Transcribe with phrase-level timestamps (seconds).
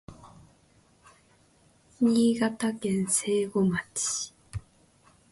[1.99, 4.33] 新潟県聖籠町